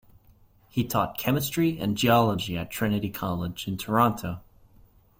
He 0.67 0.83
taught 0.83 1.19
chemistry 1.19 1.77
and 1.77 1.95
geology 1.95 2.57
at 2.57 2.71
Trinity 2.71 3.11
College 3.11 3.67
in 3.67 3.77
Toronto. 3.77 4.41